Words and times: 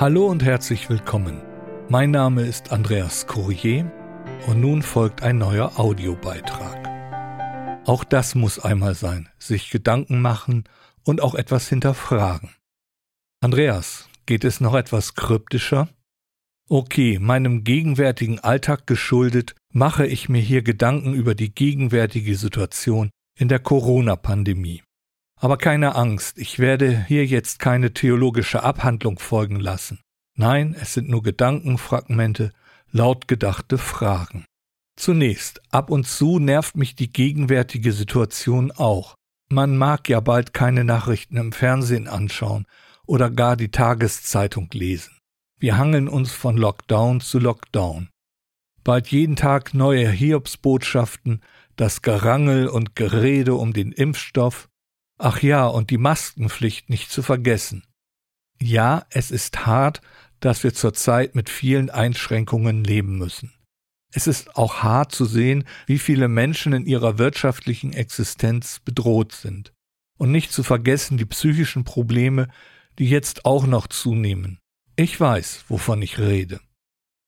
Hallo 0.00 0.28
und 0.28 0.44
herzlich 0.44 0.88
willkommen. 0.88 1.42
Mein 1.88 2.12
Name 2.12 2.46
ist 2.46 2.70
Andreas 2.70 3.26
Courier 3.26 3.90
und 4.46 4.60
nun 4.60 4.82
folgt 4.82 5.24
ein 5.24 5.38
neuer 5.38 5.80
Audiobeitrag. 5.80 6.86
Auch 7.84 8.04
das 8.04 8.36
muss 8.36 8.60
einmal 8.60 8.94
sein, 8.94 9.28
sich 9.40 9.70
Gedanken 9.70 10.20
machen 10.20 10.62
und 11.02 11.20
auch 11.20 11.34
etwas 11.34 11.68
hinterfragen. 11.68 12.50
Andreas, 13.40 14.08
geht 14.24 14.44
es 14.44 14.60
noch 14.60 14.76
etwas 14.76 15.16
kryptischer? 15.16 15.88
Okay, 16.68 17.18
meinem 17.18 17.64
gegenwärtigen 17.64 18.38
Alltag 18.38 18.86
geschuldet, 18.86 19.56
mache 19.72 20.06
ich 20.06 20.28
mir 20.28 20.40
hier 20.40 20.62
Gedanken 20.62 21.12
über 21.12 21.34
die 21.34 21.52
gegenwärtige 21.52 22.36
Situation 22.36 23.10
in 23.36 23.48
der 23.48 23.58
Corona-Pandemie. 23.58 24.84
Aber 25.40 25.56
keine 25.56 25.94
Angst, 25.94 26.38
ich 26.38 26.58
werde 26.58 27.04
hier 27.06 27.24
jetzt 27.24 27.60
keine 27.60 27.92
theologische 27.94 28.62
Abhandlung 28.64 29.18
folgen 29.18 29.60
lassen. 29.60 30.00
Nein, 30.34 30.74
es 30.80 30.94
sind 30.94 31.08
nur 31.08 31.22
Gedankenfragmente, 31.22 32.52
laut 32.90 33.28
gedachte 33.28 33.78
Fragen. 33.78 34.44
Zunächst, 34.96 35.62
ab 35.72 35.90
und 35.90 36.08
zu 36.08 36.40
nervt 36.40 36.76
mich 36.76 36.96
die 36.96 37.12
gegenwärtige 37.12 37.92
Situation 37.92 38.72
auch. 38.72 39.14
Man 39.48 39.76
mag 39.76 40.08
ja 40.08 40.18
bald 40.20 40.52
keine 40.52 40.82
Nachrichten 40.82 41.36
im 41.36 41.52
Fernsehen 41.52 42.08
anschauen 42.08 42.66
oder 43.06 43.30
gar 43.30 43.56
die 43.56 43.70
Tageszeitung 43.70 44.68
lesen. 44.72 45.16
Wir 45.60 45.78
hangeln 45.78 46.08
uns 46.08 46.32
von 46.32 46.56
Lockdown 46.56 47.20
zu 47.20 47.38
Lockdown. 47.38 48.08
Bald 48.82 49.08
jeden 49.08 49.36
Tag 49.36 49.72
neue 49.72 50.08
Hiobsbotschaften, 50.10 51.42
das 51.76 52.02
Gerangel 52.02 52.68
und 52.68 52.96
Gerede 52.96 53.54
um 53.54 53.72
den 53.72 53.92
Impfstoff, 53.92 54.68
Ach 55.18 55.42
ja, 55.42 55.66
und 55.66 55.90
die 55.90 55.98
Maskenpflicht 55.98 56.88
nicht 56.88 57.10
zu 57.10 57.22
vergessen. 57.22 57.84
Ja, 58.60 59.04
es 59.10 59.30
ist 59.30 59.66
hart, 59.66 60.00
dass 60.40 60.62
wir 60.62 60.72
zurzeit 60.72 61.34
mit 61.34 61.50
vielen 61.50 61.90
Einschränkungen 61.90 62.84
leben 62.84 63.18
müssen. 63.18 63.52
Es 64.12 64.26
ist 64.26 64.56
auch 64.56 64.82
hart 64.82 65.12
zu 65.12 65.24
sehen, 65.26 65.64
wie 65.86 65.98
viele 65.98 66.28
Menschen 66.28 66.72
in 66.72 66.86
ihrer 66.86 67.18
wirtschaftlichen 67.18 67.92
Existenz 67.92 68.80
bedroht 68.84 69.32
sind. 69.32 69.72
Und 70.18 70.32
nicht 70.32 70.52
zu 70.52 70.62
vergessen 70.62 71.18
die 71.18 71.26
psychischen 71.26 71.84
Probleme, 71.84 72.48
die 72.98 73.08
jetzt 73.08 73.44
auch 73.44 73.66
noch 73.66 73.86
zunehmen. 73.86 74.58
Ich 74.96 75.20
weiß, 75.20 75.64
wovon 75.68 76.00
ich 76.02 76.18
rede. 76.18 76.60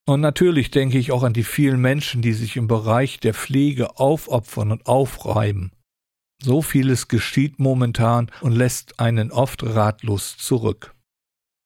Und 0.06 0.20
natürlich 0.20 0.70
denke 0.70 0.98
ich 0.98 1.12
auch 1.12 1.22
an 1.22 1.34
die 1.34 1.44
vielen 1.44 1.80
Menschen, 1.80 2.22
die 2.22 2.32
sich 2.32 2.56
im 2.56 2.66
Bereich 2.66 3.20
der 3.20 3.34
Pflege 3.34 3.98
aufopfern 3.98 4.72
und 4.72 4.86
aufreiben. 4.86 5.72
So 6.42 6.62
vieles 6.62 7.08
geschieht 7.08 7.58
momentan 7.58 8.30
und 8.40 8.52
lässt 8.52 8.98
einen 8.98 9.30
oft 9.30 9.62
ratlos 9.62 10.36
zurück. 10.38 10.94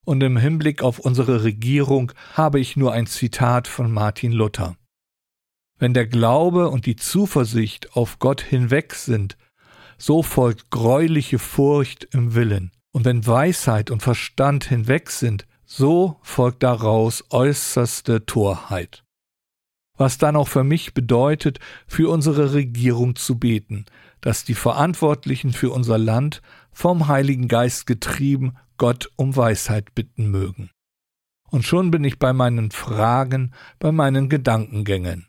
Und 0.05 0.23
im 0.23 0.37
Hinblick 0.37 0.83
auf 0.83 0.99
unsere 0.99 1.45
Regierung 1.45 2.13
habe 2.35 2.61
ich 2.61 2.77
nur 2.77 2.93
ein 2.93 3.07
Zitat 3.07 3.69
von 3.69 3.91
Martin 3.91 4.33
Luther. 4.33 4.77
Wenn 5.79 5.95
der 5.95 6.07
Glaube 6.07 6.69
und 6.69 6.87
die 6.87 6.97
Zuversicht 6.97 7.97
auf 7.97 8.19
Gott 8.19 8.41
hinweg 8.41 8.95
sind, 8.95 9.37
so 9.97 10.23
folgt 10.23 10.71
greuliche 10.71 11.39
Furcht 11.39 12.09
im 12.13 12.35
Willen. 12.35 12.73
Und 12.93 13.05
wenn 13.05 13.27
Weisheit 13.27 13.91
und 13.91 14.03
Verstand 14.03 14.65
hinweg 14.65 15.11
sind, 15.11 15.47
so 15.65 16.19
folgt 16.23 16.63
daraus 16.63 17.25
äußerste 17.31 18.27
Torheit. 18.27 19.05
Was 19.97 20.19
dann 20.19 20.37
auch 20.37 20.49
für 20.49 20.65
mich 20.65 20.95
bedeutet, 20.95 21.61
für 21.87 22.11
unsere 22.11 22.53
Regierung 22.53 23.17
zu 23.17 23.39
beten, 23.39 23.87
dass 24.25 24.43
die 24.43 24.55
Verantwortlichen 24.55 25.53
für 25.53 25.71
unser 25.71 25.99
Land 25.99 26.41
vom 26.73 27.09
Heiligen 27.09 27.47
Geist 27.47 27.87
getrieben 27.87 28.57
Gott 28.79 29.11
um 29.17 29.37
Weisheit 29.37 29.95
bitten 29.95 30.31
mögen. 30.31 30.71
Und 31.51 31.67
schon 31.67 31.91
bin 31.91 32.05
ich 32.05 32.19
bei 32.19 32.33
meinen 32.33 32.71
Fragen, 32.71 33.53
bei 33.79 33.93
meinen 33.93 34.31
Gedankengängen. 34.31 35.27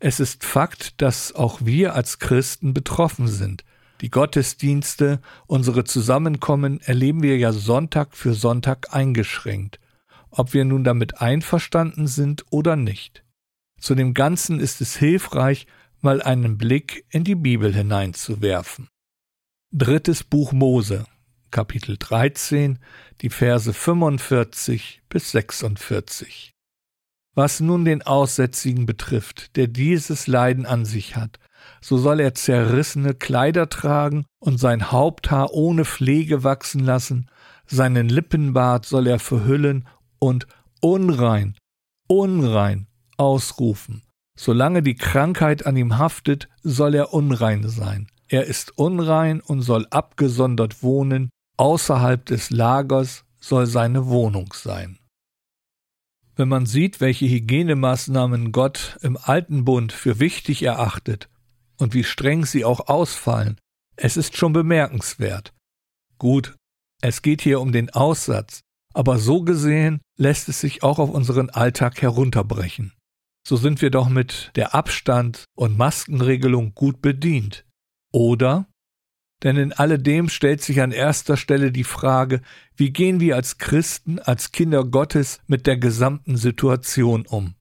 Es 0.00 0.18
ist 0.18 0.42
Fakt, 0.42 1.00
dass 1.00 1.32
auch 1.32 1.60
wir 1.62 1.94
als 1.94 2.18
Christen 2.18 2.74
betroffen 2.74 3.28
sind. 3.28 3.62
Die 4.00 4.10
Gottesdienste, 4.10 5.20
unsere 5.46 5.84
Zusammenkommen 5.84 6.80
erleben 6.80 7.22
wir 7.22 7.38
ja 7.38 7.52
Sonntag 7.52 8.16
für 8.16 8.34
Sonntag 8.34 8.92
eingeschränkt, 8.92 9.78
ob 10.30 10.54
wir 10.54 10.64
nun 10.64 10.82
damit 10.82 11.20
einverstanden 11.20 12.08
sind 12.08 12.46
oder 12.50 12.74
nicht. 12.74 13.22
Zu 13.78 13.94
dem 13.94 14.12
Ganzen 14.12 14.58
ist 14.58 14.80
es 14.80 14.96
hilfreich, 14.96 15.68
mal 16.02 16.22
einen 16.22 16.58
Blick 16.58 17.04
in 17.10 17.24
die 17.24 17.34
Bibel 17.34 17.72
hineinzuwerfen. 17.74 18.88
Drittes 19.72 20.24
Buch 20.24 20.52
Mose, 20.52 21.06
Kapitel 21.50 21.96
13, 21.98 22.78
die 23.20 23.30
Verse 23.30 23.72
45 23.72 25.02
bis 25.08 25.30
46. 25.30 26.52
Was 27.34 27.60
nun 27.60 27.84
den 27.84 28.02
Aussätzigen 28.02 28.84
betrifft, 28.84 29.56
der 29.56 29.66
dieses 29.66 30.26
Leiden 30.26 30.66
an 30.66 30.84
sich 30.84 31.16
hat, 31.16 31.38
so 31.80 31.96
soll 31.96 32.20
er 32.20 32.34
zerrissene 32.34 33.14
Kleider 33.14 33.68
tragen 33.68 34.26
und 34.38 34.58
sein 34.58 34.90
Haupthaar 34.90 35.52
ohne 35.52 35.84
Pflege 35.84 36.44
wachsen 36.44 36.80
lassen, 36.80 37.30
seinen 37.66 38.08
Lippenbart 38.08 38.84
soll 38.84 39.06
er 39.06 39.18
verhüllen 39.18 39.88
und 40.18 40.46
unrein, 40.80 41.56
unrein 42.08 42.88
ausrufen. 43.16 44.02
Solange 44.44 44.82
die 44.82 44.96
Krankheit 44.96 45.66
an 45.66 45.76
ihm 45.76 45.98
haftet, 45.98 46.48
soll 46.64 46.96
er 46.96 47.14
unrein 47.14 47.68
sein. 47.68 48.08
Er 48.26 48.44
ist 48.46 48.76
unrein 48.76 49.40
und 49.40 49.62
soll 49.62 49.86
abgesondert 49.90 50.82
wohnen, 50.82 51.30
außerhalb 51.58 52.26
des 52.26 52.50
Lagers 52.50 53.24
soll 53.38 53.66
seine 53.66 54.08
Wohnung 54.08 54.52
sein. 54.52 54.98
Wenn 56.34 56.48
man 56.48 56.66
sieht, 56.66 57.00
welche 57.00 57.26
Hygienemaßnahmen 57.26 58.50
Gott 58.50 58.98
im 59.02 59.16
alten 59.16 59.64
Bund 59.64 59.92
für 59.92 60.18
wichtig 60.18 60.64
erachtet 60.64 61.28
und 61.78 61.94
wie 61.94 62.02
streng 62.02 62.44
sie 62.44 62.64
auch 62.64 62.88
ausfallen, 62.88 63.60
es 63.94 64.16
ist 64.16 64.36
schon 64.36 64.52
bemerkenswert. 64.52 65.54
Gut, 66.18 66.56
es 67.00 67.22
geht 67.22 67.42
hier 67.42 67.60
um 67.60 67.70
den 67.70 67.90
Aussatz, 67.90 68.62
aber 68.92 69.20
so 69.20 69.44
gesehen 69.44 70.00
lässt 70.18 70.48
es 70.48 70.58
sich 70.58 70.82
auch 70.82 70.98
auf 70.98 71.10
unseren 71.10 71.48
Alltag 71.48 72.02
herunterbrechen 72.02 72.92
so 73.46 73.56
sind 73.56 73.82
wir 73.82 73.90
doch 73.90 74.08
mit 74.08 74.52
der 74.56 74.74
Abstand- 74.74 75.44
und 75.54 75.76
Maskenregelung 75.76 76.74
gut 76.74 77.02
bedient. 77.02 77.66
Oder? 78.12 78.68
Denn 79.42 79.56
in 79.56 79.72
alledem 79.72 80.28
stellt 80.28 80.62
sich 80.62 80.80
an 80.80 80.92
erster 80.92 81.36
Stelle 81.36 81.72
die 81.72 81.84
Frage, 81.84 82.42
wie 82.76 82.90
gehen 82.90 83.18
wir 83.18 83.34
als 83.34 83.58
Christen, 83.58 84.20
als 84.20 84.52
Kinder 84.52 84.84
Gottes 84.84 85.40
mit 85.46 85.66
der 85.66 85.76
gesamten 85.76 86.36
Situation 86.36 87.26
um? 87.26 87.54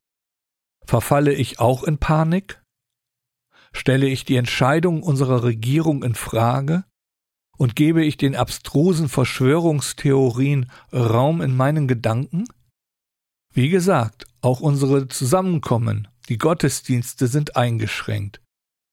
Verfalle 0.85 1.33
ich 1.33 1.59
auch 1.59 1.83
in 1.83 1.97
Panik? 1.97 2.61
Stelle 3.73 4.07
ich 4.07 4.25
die 4.25 4.35
Entscheidung 4.35 5.01
unserer 5.01 5.43
Regierung 5.43 6.03
in 6.03 6.13
Frage? 6.13 6.83
Und 7.57 7.75
gebe 7.75 8.03
ich 8.03 8.17
den 8.17 8.35
abstrusen 8.35 9.07
Verschwörungstheorien 9.07 10.69
Raum 10.91 11.41
in 11.41 11.55
meinen 11.55 11.87
Gedanken? 11.87 12.45
Wie 13.53 13.69
gesagt, 13.69 14.25
auch 14.41 14.59
unsere 14.59 15.07
Zusammenkommen, 15.07 16.07
die 16.29 16.37
Gottesdienste 16.37 17.27
sind 17.27 17.55
eingeschränkt. 17.55 18.41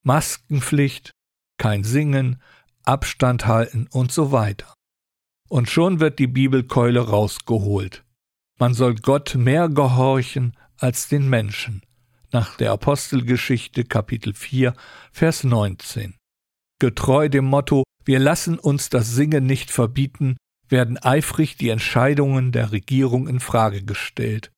Maskenpflicht, 0.03 1.11
kein 1.57 1.83
Singen, 1.83 2.41
Abstand 2.83 3.45
halten 3.45 3.87
und 3.91 4.11
so 4.11 4.31
weiter. 4.31 4.73
Und 5.49 5.69
schon 5.69 5.99
wird 5.99 6.19
die 6.19 6.27
Bibelkeule 6.27 7.01
rausgeholt. 7.01 8.03
Man 8.59 8.73
soll 8.73 8.95
Gott 8.95 9.35
mehr 9.35 9.69
gehorchen 9.69 10.55
als 10.77 11.07
den 11.07 11.29
Menschen. 11.29 11.81
Nach 12.31 12.55
der 12.57 12.71
Apostelgeschichte 12.71 13.85
Kapitel 13.85 14.33
4, 14.33 14.73
Vers 15.11 15.43
19. 15.43 16.15
Getreu 16.79 17.29
dem 17.29 17.45
Motto, 17.45 17.83
wir 18.05 18.19
lassen 18.19 18.59
uns 18.59 18.89
das 18.89 19.11
Singen 19.13 19.45
nicht 19.45 19.71
verbieten, 19.71 20.37
werden 20.67 20.97
eifrig 20.97 21.57
die 21.57 21.69
Entscheidungen 21.69 22.51
der 22.51 22.71
Regierung 22.71 23.27
in 23.27 23.39
Frage 23.39 23.83
gestellt. 23.83 24.51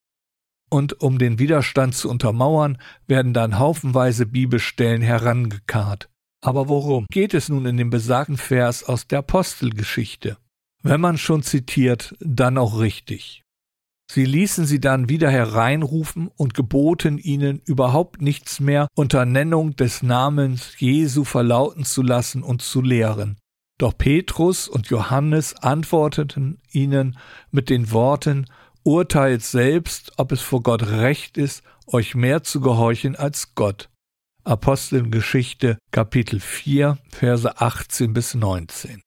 Und 0.72 1.02
um 1.02 1.18
den 1.18 1.38
Widerstand 1.38 1.96
zu 1.96 2.10
untermauern, 2.10 2.78
werden 3.06 3.34
dann 3.34 3.60
haufenweise 3.60 4.26
Bibelstellen 4.26 5.02
herangekarrt. 5.02 6.10
Aber 6.42 6.70
worum 6.70 7.08
geht 7.12 7.34
es 7.34 7.50
nun 7.50 7.66
in 7.66 7.76
dem 7.76 7.90
besagten 7.90 8.38
Vers 8.38 8.84
aus 8.84 9.06
der 9.06 9.20
Apostelgeschichte? 9.20 10.38
Wenn 10.82 11.02
man 11.02 11.18
schon 11.18 11.44
zitiert, 11.44 12.16
dann 12.20 12.58
auch 12.58 12.80
richtig. 12.80 13.44
Sie 14.10 14.26
ließen 14.26 14.66
sie 14.66 14.80
dann 14.80 15.10
wieder 15.10 15.30
hereinrufen 15.30 16.30
und 16.36 16.54
geboten 16.54 17.18
ihnen 17.18 17.62
überhaupt 17.66 18.22
nichts 18.22 18.60
mehr 18.60 18.88
unter 18.96 19.26
Nennung 19.26 19.76
des 19.76 20.04
Namens 20.04 20.80
Jesu 20.80 21.24
verlauten 21.24 21.86
zu 21.86 22.02
lassen 22.02 22.44
und 22.44 22.62
zu 22.62 22.82
lehren. 22.82 23.38
Doch 23.78 23.98
Petrus 23.98 24.68
und 24.68 24.88
Johannes 24.88 25.56
antworteten 25.56 26.60
ihnen 26.72 27.18
mit 27.52 27.70
den 27.70 27.92
Worten 27.92 28.48
Urteilt 28.84 29.44
selbst, 29.44 30.14
ob 30.18 30.32
es 30.32 30.42
vor 30.42 30.64
Gott 30.64 30.82
recht 30.82 31.38
ist, 31.38 31.62
euch 31.86 32.16
mehr 32.16 32.42
zu 32.42 32.62
gehorchen 32.62 33.16
als 33.16 33.54
Gott. 33.54 33.90
Apostelgeschichte 34.44 35.78
Kapitel 35.92 36.40
4 36.40 36.98
Verse 37.12 37.62
18 37.62 38.12
bis 38.12 38.34
19. 38.34 39.04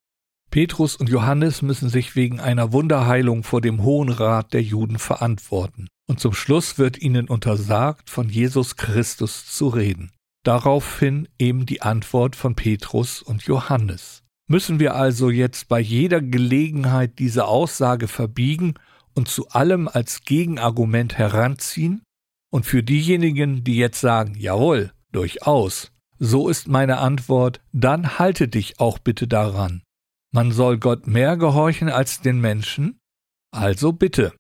Petrus 0.53 0.95
und 0.95 1.09
Johannes 1.09 1.61
müssen 1.63 1.89
sich 1.89 2.15
wegen 2.15 2.39
einer 2.39 2.73
Wunderheilung 2.73 3.43
vor 3.43 3.61
dem 3.61 3.83
Hohen 3.83 4.11
Rat 4.11 4.53
der 4.53 4.63
Juden 4.63 5.01
verantworten. 5.01 5.89
Und 6.07 6.21
zum 6.21 6.35
Schluss 6.35 6.79
wird 6.79 7.03
ihnen 7.03 7.27
untersagt, 7.27 8.11
von 8.11 8.29
Jesus 8.29 8.77
Christus 8.77 9.51
zu 9.51 9.67
reden. 9.67 10.13
Daraufhin 10.45 11.27
eben 11.37 11.67
die 11.67 11.83
Antwort 11.83 12.37
von 12.37 12.55
Petrus 12.55 13.23
und 13.23 13.43
Johannes. 13.43 14.23
Müssen 14.47 14.79
wir 14.79 14.95
also 14.95 15.31
jetzt 15.31 15.67
bei 15.67 15.81
jeder 15.81 16.21
Gelegenheit 16.23 17.19
diese 17.19 17.47
Aussage 17.47 18.07
verbiegen 18.07 18.75
und 19.15 19.29
zu 19.29 19.49
allem 19.49 19.89
als 19.89 20.23
Gegenargument 20.23 21.19
heranziehen? 21.19 22.03
Und 22.53 22.67
für 22.67 22.83
diejenigen, 22.83 23.65
die 23.65 23.77
jetzt 23.77 24.01
sagen, 24.01 24.35
jawohl, 24.39 24.93
durchaus, 25.13 25.93
so 26.19 26.49
ist 26.49 26.69
meine 26.69 26.99
Antwort, 26.99 27.61
dann 27.73 28.19
halte 28.19 28.49
dich 28.49 28.79
auch 28.79 28.99
bitte 28.99 29.27
daran. 29.27 29.83
Man 30.33 30.53
soll 30.53 30.79
Gott 30.79 31.07
mehr 31.07 31.37
gehorchen 31.37 31.89
als 31.89 32.21
den 32.21 32.41
Menschen? 32.41 32.99
Also 33.53 33.93
bitte. 33.93 34.33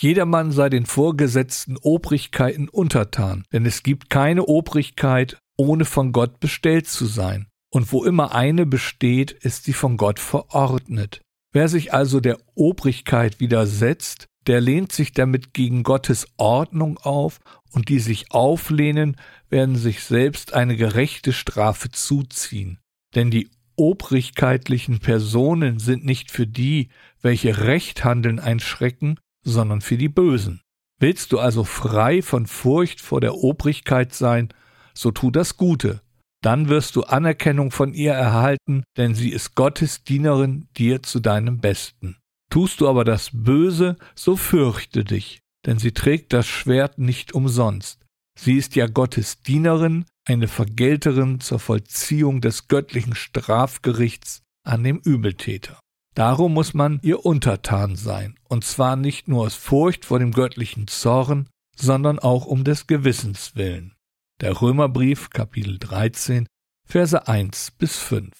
Jedermann 0.00 0.52
sei 0.52 0.68
den 0.68 0.86
vorgesetzten 0.86 1.76
Obrigkeiten 1.76 2.68
untertan, 2.68 3.44
denn 3.52 3.66
es 3.66 3.82
gibt 3.82 4.10
keine 4.10 4.44
Obrigkeit, 4.44 5.38
ohne 5.56 5.84
von 5.84 6.12
Gott 6.12 6.38
bestellt 6.38 6.86
zu 6.86 7.06
sein. 7.06 7.48
Und 7.70 7.92
wo 7.92 8.04
immer 8.04 8.32
eine 8.32 8.64
besteht, 8.64 9.32
ist 9.32 9.64
sie 9.64 9.72
von 9.72 9.96
Gott 9.96 10.20
verordnet. 10.20 11.20
Wer 11.52 11.68
sich 11.68 11.94
also 11.94 12.20
der 12.20 12.38
Obrigkeit 12.54 13.40
widersetzt, 13.40 14.26
der 14.46 14.60
lehnt 14.60 14.92
sich 14.92 15.12
damit 15.12 15.52
gegen 15.52 15.82
Gottes 15.82 16.26
Ordnung 16.36 16.98
auf, 16.98 17.40
und 17.72 17.88
die 17.88 17.98
sich 17.98 18.32
auflehnen, 18.32 19.16
werden 19.50 19.76
sich 19.76 20.02
selbst 20.02 20.54
eine 20.54 20.76
gerechte 20.76 21.32
Strafe 21.32 21.90
zuziehen. 21.90 22.78
Denn 23.14 23.30
die 23.30 23.50
obrigkeitlichen 23.76 24.98
Personen 25.00 25.78
sind 25.78 26.04
nicht 26.04 26.30
für 26.30 26.46
die, 26.46 26.88
welche 27.20 27.58
Recht 27.58 28.04
handeln, 28.04 28.40
ein 28.40 28.60
Schrecken, 28.60 29.20
sondern 29.42 29.80
für 29.80 29.98
die 29.98 30.08
Bösen. 30.08 30.62
Willst 30.98 31.32
du 31.32 31.38
also 31.38 31.62
frei 31.62 32.22
von 32.22 32.46
Furcht 32.46 33.00
vor 33.00 33.20
der 33.20 33.36
Obrigkeit 33.36 34.14
sein, 34.14 34.48
so 34.94 35.10
tu 35.10 35.30
das 35.30 35.56
Gute, 35.56 36.00
dann 36.42 36.68
wirst 36.68 36.96
du 36.96 37.02
Anerkennung 37.02 37.70
von 37.70 37.92
ihr 37.92 38.12
erhalten, 38.12 38.84
denn 38.96 39.14
sie 39.14 39.30
ist 39.30 39.54
Gottes 39.54 40.04
Dienerin 40.04 40.68
dir 40.76 41.02
zu 41.02 41.20
deinem 41.20 41.60
Besten. 41.60 42.16
Tust 42.50 42.80
du 42.80 42.88
aber 42.88 43.04
das 43.04 43.30
Böse, 43.32 43.96
so 44.14 44.36
fürchte 44.36 45.04
dich, 45.04 45.40
denn 45.66 45.78
sie 45.78 45.92
trägt 45.92 46.32
das 46.32 46.46
Schwert 46.46 46.98
nicht 46.98 47.32
umsonst. 47.32 48.00
Sie 48.38 48.54
ist 48.54 48.76
ja 48.76 48.86
Gottes 48.86 49.42
Dienerin, 49.42 50.04
eine 50.24 50.48
Vergelterin 50.48 51.40
zur 51.40 51.58
Vollziehung 51.58 52.40
des 52.40 52.68
göttlichen 52.68 53.14
Strafgerichts 53.14 54.42
an 54.64 54.84
dem 54.84 54.98
Übeltäter. 54.98 55.80
Darum 56.14 56.54
muss 56.54 56.72
man 56.74 57.00
ihr 57.02 57.24
untertan 57.24 57.96
sein, 57.96 58.38
und 58.48 58.64
zwar 58.64 58.96
nicht 58.96 59.28
nur 59.28 59.42
aus 59.42 59.54
Furcht 59.54 60.04
vor 60.04 60.18
dem 60.18 60.32
göttlichen 60.32 60.86
Zorn, 60.86 61.48
sondern 61.76 62.18
auch 62.18 62.46
um 62.46 62.64
des 62.64 62.86
Gewissens 62.86 63.56
willen. 63.56 63.94
Der 64.40 64.62
Römerbrief 64.62 65.30
Kapitel 65.30 65.80
13 65.80 66.46
Verse 66.86 67.26
1 67.26 67.72
bis 67.72 67.98
5. 67.98 68.30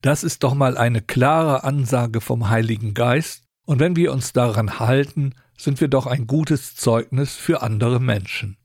Das 0.00 0.22
ist 0.22 0.44
doch 0.44 0.54
mal 0.54 0.76
eine 0.76 1.02
klare 1.02 1.64
Ansage 1.64 2.20
vom 2.20 2.48
Heiligen 2.48 2.94
Geist, 2.94 3.42
und 3.66 3.80
wenn 3.80 3.96
wir 3.96 4.12
uns 4.12 4.32
daran 4.32 4.78
halten, 4.78 5.34
sind 5.58 5.80
wir 5.80 5.88
doch 5.88 6.06
ein 6.06 6.28
gutes 6.28 6.76
Zeugnis 6.76 7.34
für 7.34 7.60
andere 7.60 7.98
Menschen. 7.98 8.56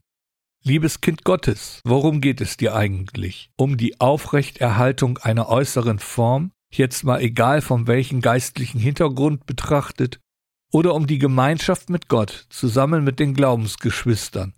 Liebes 0.62 1.00
Kind 1.00 1.24
Gottes, 1.24 1.80
worum 1.82 2.20
geht 2.20 2.40
es 2.40 2.56
dir 2.56 2.76
eigentlich? 2.76 3.50
Um 3.56 3.76
die 3.76 4.00
Aufrechterhaltung 4.00 5.18
einer 5.18 5.48
äußeren 5.48 5.98
Form, 5.98 6.52
jetzt 6.70 7.02
mal 7.02 7.20
egal 7.20 7.60
von 7.60 7.88
welchem 7.88 8.20
geistlichen 8.20 8.78
Hintergrund 8.78 9.46
betrachtet, 9.46 10.20
oder 10.70 10.94
um 10.94 11.08
die 11.08 11.18
Gemeinschaft 11.18 11.90
mit 11.90 12.06
Gott 12.06 12.46
zusammen 12.50 13.02
mit 13.02 13.18
den 13.18 13.34
Glaubensgeschwistern? 13.34 14.54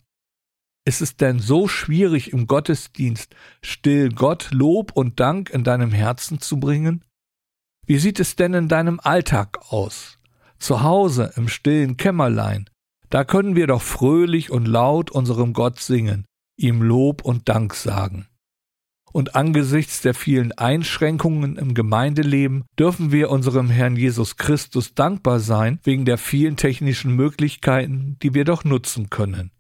Ist 0.87 1.03
es 1.03 1.17
denn 1.17 1.38
so 1.41 1.69
schwierig 1.69 2.32
im 2.32 2.47
Gottesdienst 2.47 3.35
still 3.62 4.11
Gott 4.11 4.50
Lob 4.53 4.93
und 4.93 5.21
Dank 5.21 5.50
in 5.50 5.62
deinem 5.62 5.93
Herzen 5.93 6.41
zu 6.41 6.59
bringen? 6.59 7.05
Wie 7.87 7.99
sieht 7.99 8.21
es 8.21 8.37
denn 8.37 8.55
in 8.55 8.69
deinem 8.69 8.99
Alltag 9.00 9.59
aus? 9.73 10.19
Zu 10.59 10.82
Hause 10.82 11.32
im 11.37 11.49
stillen 11.49 11.97
Kämmerlein, 11.97 12.69
da 13.11 13.25
können 13.25 13.56
wir 13.56 13.67
doch 13.67 13.82
fröhlich 13.82 14.50
und 14.50 14.67
laut 14.67 15.11
unserem 15.11 15.53
Gott 15.53 15.81
singen, 15.81 16.25
ihm 16.56 16.83
Lob 16.83 17.23
und 17.25 17.49
Dank 17.49 17.75
sagen. 17.75 18.26
Und 19.12 19.35
angesichts 19.35 20.03
der 20.03 20.15
vielen 20.15 20.53
Einschränkungen 20.53 21.56
im 21.56 21.75
Gemeindeleben 21.75 22.65
dürfen 22.79 23.11
wir 23.11 23.31
unserem 23.31 23.69
Herrn 23.69 23.97
Jesus 23.97 24.37
Christus 24.37 24.94
dankbar 24.94 25.41
sein 25.41 25.81
wegen 25.83 26.05
der 26.05 26.17
vielen 26.17 26.56
technischen 26.56 27.17
Möglichkeiten, 27.17 28.17
die 28.23 28.35
wir 28.35 28.44
doch 28.44 28.62
nutzen 28.62 29.11
können. 29.11 29.50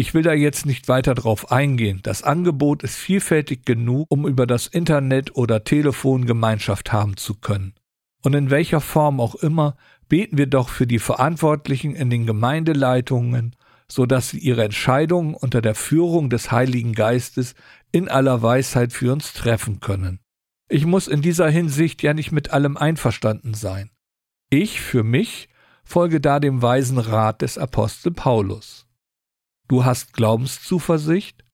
Ich 0.00 0.14
will 0.14 0.22
da 0.22 0.32
jetzt 0.32 0.64
nicht 0.64 0.88
weiter 0.88 1.14
drauf 1.14 1.52
eingehen. 1.52 2.00
Das 2.02 2.22
Angebot 2.22 2.82
ist 2.84 2.96
vielfältig 2.96 3.66
genug, 3.66 4.06
um 4.08 4.26
über 4.26 4.46
das 4.46 4.66
Internet 4.66 5.36
oder 5.36 5.62
Telefon 5.62 6.24
Gemeinschaft 6.24 6.90
haben 6.90 7.18
zu 7.18 7.34
können. 7.34 7.74
Und 8.22 8.32
in 8.34 8.48
welcher 8.48 8.80
Form 8.80 9.20
auch 9.20 9.34
immer 9.34 9.76
beten 10.08 10.38
wir 10.38 10.46
doch 10.46 10.70
für 10.70 10.86
die 10.86 11.00
Verantwortlichen 11.00 11.94
in 11.94 12.08
den 12.08 12.24
Gemeindeleitungen, 12.24 13.54
so 13.88 14.06
dass 14.06 14.30
sie 14.30 14.38
ihre 14.38 14.64
Entscheidungen 14.64 15.34
unter 15.34 15.60
der 15.60 15.74
Führung 15.74 16.30
des 16.30 16.50
Heiligen 16.50 16.94
Geistes 16.94 17.54
in 17.92 18.08
aller 18.08 18.40
Weisheit 18.40 18.94
für 18.94 19.12
uns 19.12 19.34
treffen 19.34 19.80
können. 19.80 20.18
Ich 20.70 20.86
muss 20.86 21.08
in 21.08 21.20
dieser 21.20 21.50
Hinsicht 21.50 22.02
ja 22.02 22.14
nicht 22.14 22.32
mit 22.32 22.52
allem 22.52 22.78
einverstanden 22.78 23.52
sein. 23.52 23.90
Ich 24.48 24.80
für 24.80 25.02
mich 25.02 25.50
folge 25.84 26.22
da 26.22 26.40
dem 26.40 26.62
weisen 26.62 26.96
Rat 26.96 27.42
des 27.42 27.58
Apostel 27.58 28.12
Paulus. 28.12 28.86
Du 29.70 29.84
hast 29.84 30.14
Glaubenszuversicht? 30.14 31.44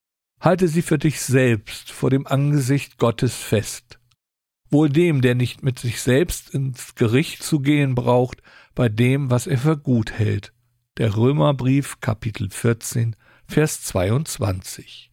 Halte 0.41 0.69
sie 0.69 0.81
für 0.81 0.97
dich 0.97 1.21
selbst 1.21 1.93
vor 1.93 2.09
dem 2.09 2.27
Angesicht 2.27 2.97
Gottes 2.97 3.35
fest. 3.37 3.99
Wohl 4.71 4.89
dem, 4.89 5.21
der 5.21 5.35
nicht 5.35 5.63
mit 5.63 5.79
sich 5.79 6.01
selbst 6.01 6.49
ins 6.49 6.95
Gericht 6.95 7.43
zu 7.43 7.61
gehen 7.61 7.95
braucht, 7.95 8.43
bei 8.75 8.89
dem, 8.89 9.29
was 9.29 9.47
er 9.47 9.59
für 9.59 9.77
gut 9.77 10.13
hält. 10.13 10.55
Der 10.97 11.15
Römerbrief 11.15 12.01
Kapitel 12.01 12.49
14, 12.49 13.17
Vers 13.47 13.83
22. 13.83 15.11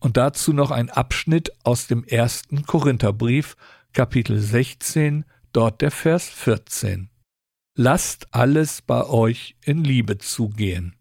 Und 0.00 0.16
dazu 0.16 0.52
noch 0.52 0.72
ein 0.72 0.90
Abschnitt 0.90 1.52
aus 1.62 1.86
dem 1.86 2.02
ersten 2.02 2.64
Korintherbrief, 2.64 3.56
Kapitel 3.92 4.40
16, 4.40 5.24
dort 5.52 5.82
der 5.82 5.92
Vers 5.92 6.28
14. 6.28 7.10
Lasst 7.76 8.34
alles 8.34 8.82
bei 8.82 9.06
euch 9.06 9.54
in 9.64 9.84
Liebe 9.84 10.18
zugehen. 10.18 10.97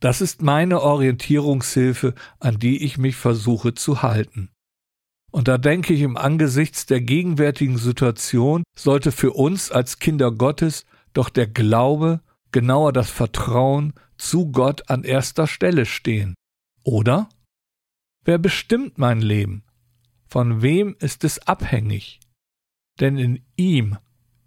Das 0.00 0.22
ist 0.22 0.40
meine 0.40 0.80
Orientierungshilfe, 0.80 2.14
an 2.38 2.58
die 2.58 2.82
ich 2.82 2.96
mich 2.96 3.16
versuche 3.16 3.74
zu 3.74 4.02
halten. 4.02 4.50
Und 5.30 5.46
da 5.46 5.58
denke 5.58 5.92
ich, 5.92 6.00
im 6.00 6.16
Angesichts 6.16 6.86
der 6.86 7.00
gegenwärtigen 7.00 7.78
Situation 7.78 8.64
sollte 8.76 9.12
für 9.12 9.32
uns 9.32 9.70
als 9.70 9.98
Kinder 9.98 10.32
Gottes 10.32 10.86
doch 11.12 11.28
der 11.28 11.46
Glaube, 11.46 12.20
genauer 12.50 12.92
das 12.92 13.10
Vertrauen 13.10 13.92
zu 14.16 14.50
Gott 14.50 14.90
an 14.90 15.04
erster 15.04 15.46
Stelle 15.46 15.86
stehen. 15.86 16.34
Oder? 16.82 17.28
Wer 18.24 18.38
bestimmt 18.38 18.98
mein 18.98 19.20
Leben? 19.20 19.64
Von 20.26 20.62
wem 20.62 20.96
ist 20.98 21.24
es 21.24 21.46
abhängig? 21.46 22.20
Denn 22.98 23.18
in 23.18 23.42
ihm, 23.56 23.98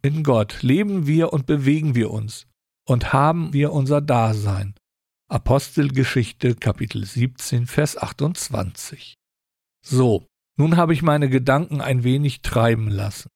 in 0.02 0.24
Gott, 0.24 0.62
leben 0.64 1.08
wir 1.08 1.32
und 1.32 1.46
bewegen 1.46 1.96
wir 1.96 2.12
uns 2.12 2.48
und 2.86 3.14
haben 3.14 3.54
wir 3.54 3.72
unser 3.72 4.02
Dasein. 4.02 4.76
Apostelgeschichte 5.34 6.54
Kapitel 6.54 7.04
17 7.04 7.66
Vers 7.66 7.98
28. 7.98 9.16
So, 9.84 10.28
nun 10.58 10.78
habe 10.78 10.94
ich 10.94 11.02
meine 11.02 11.28
Gedanken 11.28 11.82
ein 11.82 12.04
wenig 12.04 12.44
treiben 12.44 12.88
lassen. 12.88 13.30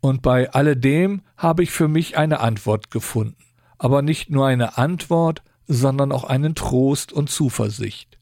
Und 0.00 0.22
bei 0.22 0.50
alledem 0.50 1.22
habe 1.36 1.62
ich 1.62 1.70
für 1.70 1.86
mich 1.86 2.16
eine 2.16 2.40
Antwort 2.40 2.90
gefunden. 2.90 3.44
Aber 3.78 4.02
nicht 4.02 4.28
nur 4.28 4.44
eine 4.48 4.76
Antwort, 4.76 5.44
sondern 5.68 6.10
auch 6.10 6.24
einen 6.24 6.56
Trost 6.56 7.12
und 7.12 7.30
Zuversicht. 7.30 8.18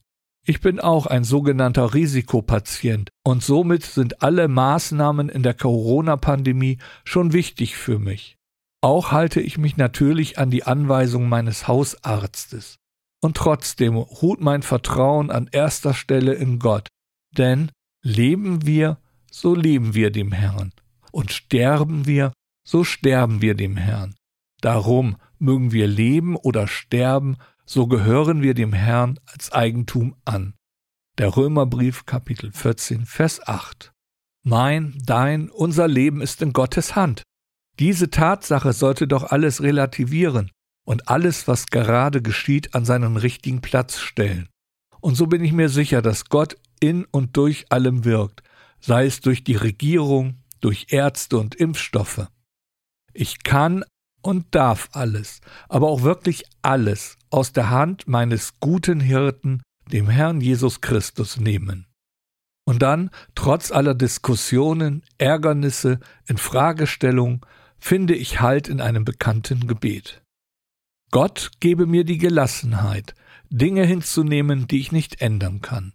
Ich 0.46 0.60
bin 0.60 0.78
auch 0.78 1.06
ein 1.06 1.24
sogenannter 1.24 1.94
Risikopatient 1.94 3.08
und 3.24 3.42
somit 3.42 3.84
sind 3.84 4.22
alle 4.22 4.48
Maßnahmen 4.48 5.30
in 5.30 5.42
der 5.42 5.54
Corona-Pandemie 5.54 6.76
schon 7.04 7.32
wichtig 7.32 7.78
für 7.78 7.98
mich. 7.98 8.36
Auch 8.82 9.12
halte 9.12 9.40
ich 9.40 9.56
mich 9.56 9.78
natürlich 9.78 10.38
an 10.38 10.50
die 10.50 10.64
Anweisung 10.64 11.30
meines 11.30 11.66
Hausarztes. 11.66 12.76
Und 13.24 13.38
trotzdem 13.38 13.96
ruht 13.96 14.42
mein 14.42 14.62
Vertrauen 14.62 15.30
an 15.30 15.48
erster 15.50 15.94
Stelle 15.94 16.34
in 16.34 16.58
Gott, 16.58 16.88
denn 17.38 17.70
Leben 18.02 18.66
wir, 18.66 18.98
so 19.30 19.54
leben 19.54 19.94
wir 19.94 20.10
dem 20.10 20.30
Herrn. 20.30 20.74
Und 21.10 21.32
sterben 21.32 22.04
wir, 22.04 22.34
so 22.68 22.84
sterben 22.84 23.40
wir 23.40 23.54
dem 23.54 23.78
Herrn. 23.78 24.14
Darum 24.60 25.16
mögen 25.38 25.72
wir 25.72 25.86
leben 25.86 26.36
oder 26.36 26.68
sterben, 26.68 27.38
so 27.64 27.86
gehören 27.86 28.42
wir 28.42 28.52
dem 28.52 28.74
Herrn 28.74 29.18
als 29.24 29.50
Eigentum 29.52 30.16
an. 30.26 30.52
Der 31.16 31.34
Römerbrief 31.34 32.04
Kapitel 32.04 32.52
14 32.52 33.06
Vers 33.06 33.40
8. 33.48 33.90
Mein, 34.42 34.98
dein, 35.02 35.48
unser 35.48 35.88
Leben 35.88 36.20
ist 36.20 36.42
in 36.42 36.52
Gottes 36.52 36.94
Hand. 36.94 37.22
Diese 37.78 38.10
Tatsache 38.10 38.74
sollte 38.74 39.08
doch 39.08 39.24
alles 39.24 39.62
relativieren 39.62 40.50
und 40.84 41.08
alles, 41.08 41.48
was 41.48 41.66
gerade 41.66 42.22
geschieht, 42.22 42.74
an 42.74 42.84
seinen 42.84 43.16
richtigen 43.16 43.60
Platz 43.60 43.98
stellen. 43.98 44.48
Und 45.00 45.16
so 45.16 45.26
bin 45.26 45.44
ich 45.44 45.52
mir 45.52 45.68
sicher, 45.68 46.02
dass 46.02 46.26
Gott 46.26 46.56
in 46.80 47.04
und 47.06 47.36
durch 47.36 47.66
allem 47.70 48.04
wirkt, 48.04 48.42
sei 48.80 49.06
es 49.06 49.20
durch 49.20 49.44
die 49.44 49.56
Regierung, 49.56 50.42
durch 50.60 50.86
Ärzte 50.90 51.38
und 51.38 51.54
Impfstoffe. 51.54 52.26
Ich 53.12 53.42
kann 53.42 53.84
und 54.22 54.54
darf 54.54 54.88
alles, 54.92 55.40
aber 55.68 55.88
auch 55.88 56.02
wirklich 56.02 56.44
alles 56.62 57.16
aus 57.30 57.52
der 57.52 57.70
Hand 57.70 58.08
meines 58.08 58.58
guten 58.60 59.00
Hirten, 59.00 59.62
dem 59.92 60.08
Herrn 60.08 60.40
Jesus 60.40 60.80
Christus, 60.80 61.38
nehmen. 61.38 61.86
Und 62.66 62.80
dann, 62.80 63.10
trotz 63.34 63.70
aller 63.70 63.94
Diskussionen, 63.94 65.04
Ärgernisse, 65.18 66.00
Infragestellung, 66.26 67.44
finde 67.78 68.14
ich 68.14 68.40
Halt 68.40 68.68
in 68.68 68.80
einem 68.80 69.04
bekannten 69.04 69.66
Gebet. 69.66 70.23
Gott 71.14 71.52
gebe 71.60 71.86
mir 71.86 72.02
die 72.02 72.18
Gelassenheit, 72.18 73.14
Dinge 73.48 73.86
hinzunehmen, 73.86 74.66
die 74.66 74.80
ich 74.80 74.90
nicht 74.90 75.20
ändern 75.20 75.60
kann, 75.60 75.92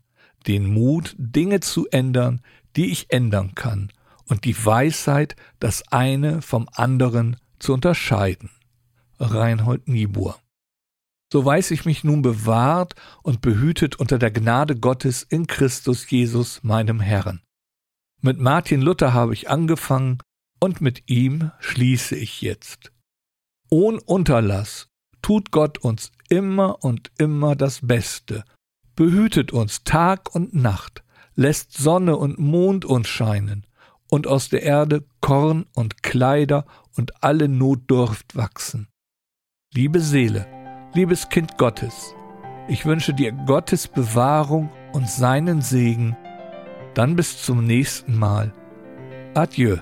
den 0.47 0.73
Mut, 0.73 1.13
Dinge 1.17 1.59
zu 1.59 1.89
ändern, 1.89 2.41
die 2.77 2.89
ich 2.89 3.11
ändern 3.11 3.53
kann, 3.53 3.91
und 4.29 4.45
die 4.45 4.55
Weisheit, 4.65 5.35
das 5.59 5.85
eine 5.91 6.41
vom 6.41 6.69
anderen 6.71 7.35
zu 7.59 7.73
unterscheiden. 7.73 8.49
Reinhold 9.19 9.89
Niebuhr. 9.89 10.39
So 11.33 11.43
weiß 11.43 11.71
ich 11.71 11.83
mich 11.83 12.05
nun 12.05 12.21
bewahrt 12.21 12.95
und 13.21 13.41
behütet 13.41 13.97
unter 13.97 14.19
der 14.19 14.31
Gnade 14.31 14.77
Gottes 14.77 15.23
in 15.23 15.47
Christus 15.47 16.09
Jesus, 16.09 16.63
meinem 16.63 17.01
Herrn. 17.01 17.41
Mit 18.21 18.39
Martin 18.39 18.81
Luther 18.81 19.11
habe 19.11 19.33
ich 19.33 19.49
angefangen 19.49 20.19
und 20.61 20.79
mit 20.79 21.09
ihm 21.09 21.51
schließe 21.59 22.15
ich 22.15 22.41
jetzt. 22.41 22.93
Ohn 23.69 23.99
Unterlass 23.99 24.88
tut 25.21 25.51
Gott 25.51 25.77
uns 25.77 26.11
immer 26.29 26.83
und 26.83 27.11
immer 27.17 27.55
das 27.55 27.79
Beste, 27.85 28.43
behütet 28.95 29.51
uns 29.51 29.83
Tag 29.83 30.33
und 30.35 30.53
Nacht, 30.53 31.03
lässt 31.35 31.77
Sonne 31.77 32.17
und 32.17 32.39
Mond 32.39 32.85
uns 32.85 33.07
scheinen, 33.07 33.65
und 34.09 34.27
aus 34.27 34.49
der 34.49 34.63
Erde 34.63 35.05
Korn 35.21 35.65
und 35.73 36.03
Kleider 36.03 36.65
und 36.95 37.23
alle 37.23 37.47
Notdurft 37.47 38.35
wachsen. 38.35 38.87
Liebe 39.73 39.99
Seele, 39.99 40.47
liebes 40.93 41.29
Kind 41.29 41.57
Gottes, 41.57 42.13
ich 42.67 42.85
wünsche 42.85 43.13
dir 43.13 43.31
Gottes 43.31 43.87
Bewahrung 43.87 44.69
und 44.93 45.09
seinen 45.09 45.61
Segen. 45.61 46.15
Dann 46.93 47.15
bis 47.15 47.41
zum 47.41 47.65
nächsten 47.65 48.17
Mal. 48.17 48.53
Adieu. 49.33 49.77